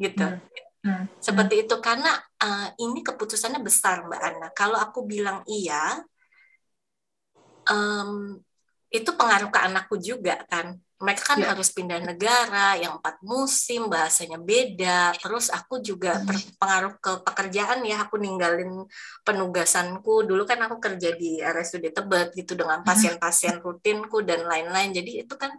[0.00, 0.24] gitu.
[0.24, 0.40] Hmm.
[0.86, 1.04] Hmm.
[1.20, 1.76] seperti itu.
[1.82, 6.00] Karena uh, ini keputusannya besar mbak Ana kalau aku bilang iya
[7.70, 8.38] um,
[8.90, 11.52] itu pengaruh ke anakku juga kan mereka kan yeah.
[11.52, 15.12] harus pindah negara yang empat musim bahasanya beda.
[15.20, 18.08] Terus aku juga terpengaruh ke pekerjaan ya.
[18.08, 18.88] Aku ninggalin
[19.20, 20.24] penugasanku.
[20.24, 24.96] Dulu kan aku kerja di RSUD Tebet gitu dengan pasien-pasien rutinku dan lain-lain.
[24.96, 25.52] Jadi itu kan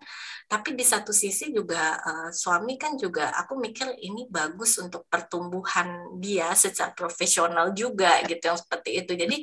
[0.47, 6.17] tapi di satu sisi juga uh, suami kan juga aku mikir ini bagus untuk pertumbuhan
[6.23, 9.13] dia secara profesional juga gitu yang seperti itu.
[9.13, 9.37] Jadi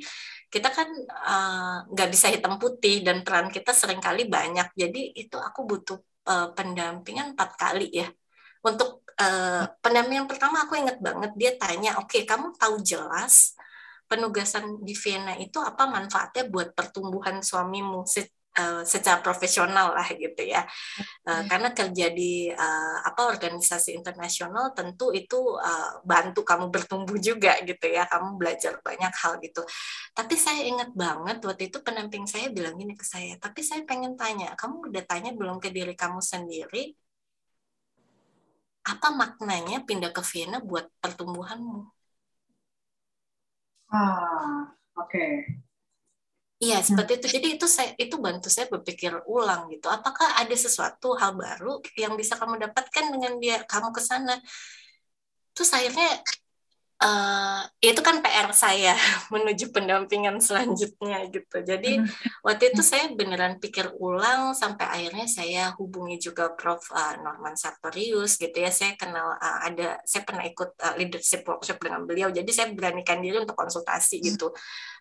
[0.54, 4.70] kita kan eh, nggak uh, bisa hitam putih dan peran kita sering kali banyak.
[4.78, 5.98] Jadi itu aku butuh
[6.30, 8.06] uh, pendampingan empat kali ya.
[8.62, 13.58] Untuk uh, pendampingan pertama aku ingat banget dia tanya oke okay, kamu tahu jelas
[14.06, 18.04] penugasan di Vienna itu apa manfaatnya buat pertumbuhan suamimu
[18.58, 20.62] uh, secara profesional lah gitu ya
[21.28, 27.58] uh, karena kerja di uh, apa organisasi internasional tentu itu uh, bantu kamu bertumbuh juga
[27.62, 29.62] gitu ya kamu belajar banyak hal gitu
[30.14, 34.14] tapi saya ingat banget waktu itu pendamping saya bilang gini ke saya tapi saya pengen
[34.14, 36.94] tanya kamu udah tanya belum ke diri kamu sendiri
[38.84, 41.88] apa maknanya pindah ke Vienna buat pertumbuhanmu?
[43.88, 44.68] Ah,
[45.00, 45.08] oke.
[45.08, 45.30] Okay.
[46.64, 46.86] Iya, hmm.
[46.88, 47.26] seperti itu.
[47.36, 49.86] Jadi itu saya itu bantu saya berpikir ulang gitu.
[49.92, 54.40] Apakah ada sesuatu hal baru yang bisa kamu dapatkan dengan dia kamu ke sana?
[55.52, 56.24] Terus akhirnya
[57.04, 58.96] uh, itu kan PR saya
[59.34, 61.60] menuju pendampingan selanjutnya gitu.
[61.60, 62.40] Jadi hmm.
[62.40, 68.40] waktu itu saya beneran pikir ulang sampai akhirnya saya hubungi juga Prof uh, Norman Sartorius
[68.40, 68.72] gitu ya.
[68.72, 72.32] Saya kenal uh, ada saya pernah ikut uh, leadership workshop dengan beliau.
[72.32, 74.50] Jadi saya beranikan diri untuk konsultasi gitu.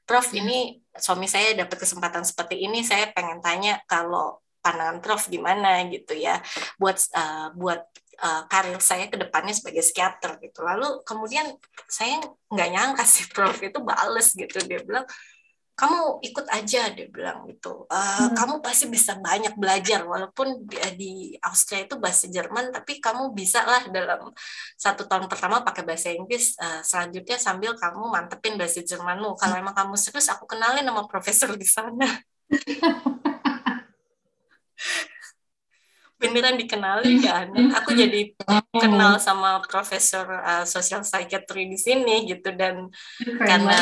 [0.03, 0.39] Prof hmm.
[0.43, 0.57] ini
[0.99, 6.39] suami saya dapat kesempatan seperti ini, saya pengen tanya kalau pandangan Prof gimana gitu ya
[6.79, 7.83] buat uh, buat
[8.19, 10.61] uh, karir saya ke depannya sebagai psikiater gitu.
[10.61, 11.47] Lalu kemudian
[11.89, 12.21] saya
[12.51, 15.05] nggak nyangka sih Prof itu bales gitu dia bilang
[15.73, 18.37] kamu ikut aja dia bilang gitu uh, hmm.
[18.37, 23.65] kamu pasti bisa banyak belajar walaupun di, di Austria itu bahasa Jerman tapi kamu bisa
[23.65, 24.29] lah dalam
[24.77, 29.73] satu tahun pertama pakai bahasa Inggris uh, selanjutnya sambil kamu mantepin bahasa Jermanmu kalau emang
[29.73, 32.05] kamu serius aku kenalin sama profesor di sana
[36.23, 37.51] beneran dikenali kan?
[37.83, 38.31] Aku jadi
[38.71, 42.55] kenal sama profesor uh, sosial psychiatry di sini gitu.
[42.55, 42.87] Dan
[43.19, 43.79] Keren karena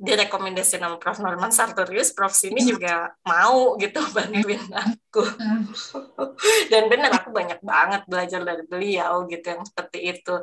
[0.00, 1.20] direkomendasi nama Prof.
[1.20, 2.32] Norman Sartorius Prof.
[2.32, 5.22] Sini juga mau gitu bantuin aku.
[6.72, 10.40] Dan bener aku banyak banget belajar dari beliau gitu yang seperti itu.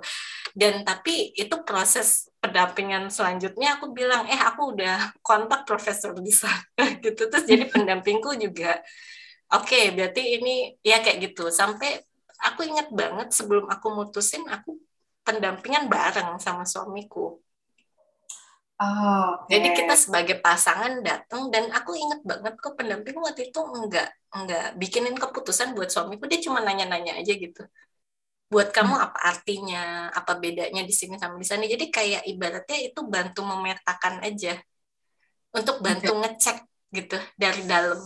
[0.54, 6.86] Dan tapi itu proses pendampingan selanjutnya aku bilang eh aku udah kontak profesor di sana
[7.04, 7.26] gitu.
[7.26, 8.82] Terus jadi pendampingku juga
[9.52, 11.52] Oke, okay, berarti ini ya kayak gitu.
[11.52, 12.00] Sampai
[12.40, 14.80] aku ingat banget sebelum aku mutusin, aku
[15.28, 17.38] pendampingan bareng sama suamiku.
[18.82, 19.62] Oh, okay.
[19.62, 24.74] Jadi kita sebagai pasangan datang dan aku ingat banget kok pendamping waktu itu enggak enggak
[24.74, 27.62] bikinin keputusan buat suamiku dia cuma nanya-nanya aja gitu.
[28.50, 29.06] Buat kamu hmm.
[29.06, 31.70] apa artinya, apa bedanya di sini sama di sana.
[31.70, 34.58] Jadi kayak ibaratnya itu bantu memetakan aja.
[35.54, 36.58] Untuk bantu ngecek
[36.96, 38.02] gitu dari dalam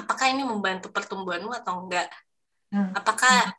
[0.00, 2.08] apakah ini membantu pertumbuhanmu atau enggak?
[2.70, 2.94] Hmm.
[2.94, 3.50] apakah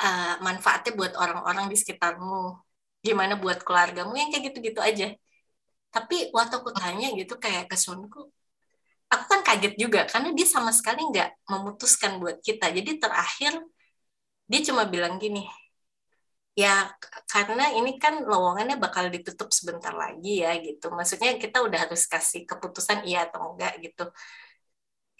[0.00, 2.56] uh, manfaatnya buat orang-orang di sekitarmu?
[3.04, 4.16] Gimana buat keluargamu?
[4.16, 5.06] Yang kayak gitu-gitu aja.
[5.92, 8.32] Tapi waktu aku tanya gitu kayak ke suamiku
[9.12, 12.72] aku kan kaget juga karena dia sama sekali nggak memutuskan buat kita.
[12.72, 13.52] Jadi terakhir
[14.48, 15.44] dia cuma bilang gini
[16.52, 16.92] ya
[17.32, 20.88] karena ini kan lowongannya bakal ditutup sebentar lagi ya gitu.
[20.88, 24.08] Maksudnya kita udah harus kasih keputusan iya atau enggak gitu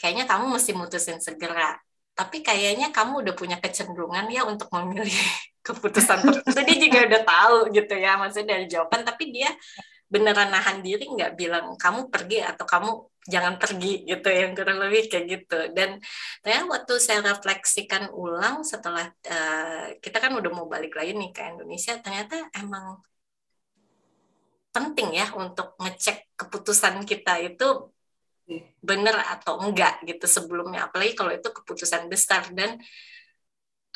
[0.03, 1.79] kayaknya kamu mesti mutusin segera.
[2.19, 5.15] Tapi kayaknya kamu udah punya kecenderungan ya untuk memilih
[5.67, 6.59] keputusan tertentu.
[6.67, 9.07] Dia juga udah tahu gitu ya maksudnya dari jawaban.
[9.07, 9.55] Tapi dia
[10.11, 12.91] beneran nahan diri nggak bilang kamu pergi atau kamu
[13.23, 15.71] jangan pergi gitu yang kurang lebih kayak gitu.
[15.71, 16.03] Dan
[16.43, 21.41] ternyata waktu saya refleksikan ulang setelah uh, kita kan udah mau balik lagi nih ke
[21.47, 22.99] Indonesia ternyata emang
[24.73, 27.93] penting ya untuk ngecek keputusan kita itu
[28.83, 30.91] benar atau enggak gitu sebelumnya.
[30.91, 32.51] Apalagi kalau itu keputusan besar.
[32.51, 32.79] Dan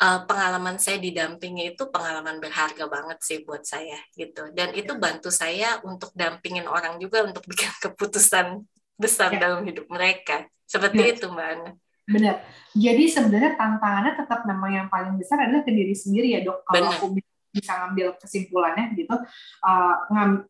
[0.01, 4.49] uh, pengalaman saya didampingi itu pengalaman berharga banget sih buat saya gitu.
[4.53, 4.99] Dan itu ya.
[4.99, 8.63] bantu saya untuk dampingin orang juga untuk bikin keputusan
[8.97, 9.39] besar ya.
[9.41, 10.45] dalam hidup mereka.
[10.67, 11.11] Seperti ya.
[11.15, 11.71] itu mbak Ana.
[12.07, 12.35] Benar.
[12.71, 16.63] Jadi sebenarnya tantangannya tetap memang yang paling besar adalah ke diri sendiri ya dok.
[16.63, 17.07] Kalau aku
[17.51, 19.15] bisa ngambil kesimpulannya gitu
[19.65, 19.95] uh,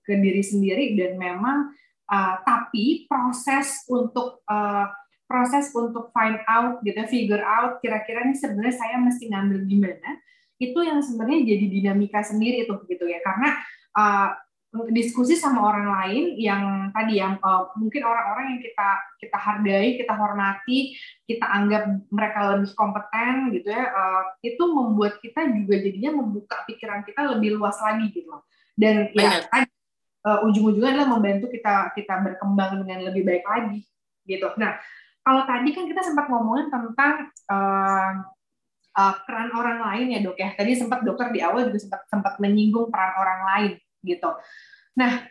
[0.04, 1.72] ke diri sendiri dan memang
[2.08, 4.88] Uh, tapi proses untuk uh,
[5.28, 10.16] proses untuk find out gitu, figure out kira-kira ini sebenarnya saya mesti ngambil gimana,
[10.56, 13.20] itu yang sebenarnya jadi dinamika sendiri itu gitu ya.
[13.20, 13.60] Karena
[14.00, 14.30] uh,
[14.96, 18.90] diskusi sama orang lain yang tadi yang uh, mungkin orang-orang yang kita
[19.20, 20.96] kita hargai, kita hormati,
[21.28, 27.04] kita anggap mereka lebih kompeten gitu ya, uh, itu membuat kita juga jadinya membuka pikiran
[27.04, 28.32] kita lebih luas lagi gitu.
[28.80, 29.44] Dan ya
[30.28, 33.88] uh, ujung-ujungnya adalah membantu kita kita berkembang dengan lebih baik lagi
[34.28, 34.52] gitu.
[34.60, 34.76] Nah,
[35.24, 38.12] kalau tadi kan kita sempat ngomongin tentang uh,
[39.00, 40.52] uh, peran orang lain ya dok ya.
[40.52, 43.74] Tadi sempat dokter di awal juga sempat sempat menyinggung peran orang lain
[44.04, 44.30] gitu.
[45.00, 45.24] Nah,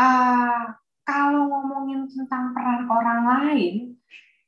[0.00, 0.62] uh,
[1.04, 3.92] kalau ngomongin tentang peran orang lain,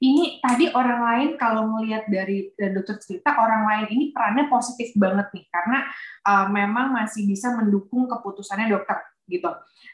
[0.00, 5.32] ini tadi orang lain kalau melihat dari, dokter cerita orang lain ini perannya positif banget
[5.32, 5.78] nih karena
[6.24, 9.50] uh, memang masih bisa mendukung keputusannya dokter gitu.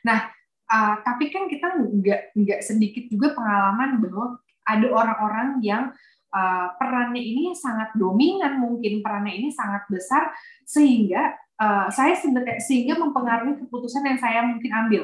[0.06, 0.28] Nah,
[0.68, 5.90] uh, tapi kan kita nggak nggak sedikit juga pengalaman bahwa ada orang-orang yang
[6.32, 10.30] uh, perannya ini sangat dominan mungkin perannya ini sangat besar
[10.64, 12.16] sehingga uh, saya
[12.62, 15.02] sehingga mempengaruhi keputusan yang saya mungkin ambil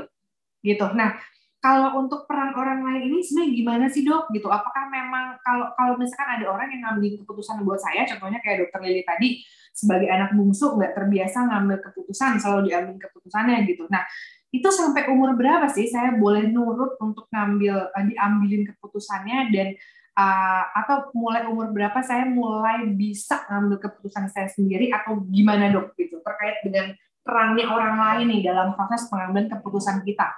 [0.63, 0.87] gitu.
[0.95, 1.19] Nah
[1.59, 4.47] kalau untuk peran orang lain ini sebenarnya gimana sih dok gitu?
[4.47, 8.79] Apakah memang kalau kalau misalkan ada orang yang ngambil keputusan buat saya, contohnya kayak dokter
[8.87, 9.43] Lili tadi
[9.75, 13.91] sebagai anak bungsu nggak terbiasa ngambil keputusan, selalu diambil keputusannya gitu.
[13.91, 14.07] Nah
[14.55, 19.69] itu sampai umur berapa sih saya boleh nurut untuk ngambil uh, diambilin keputusannya dan
[20.15, 25.93] uh, atau mulai umur berapa saya mulai bisa ngambil keputusan saya sendiri atau gimana dok
[26.01, 30.33] gitu terkait dengan perannya orang lain nih dalam proses pengambilan keputusan kita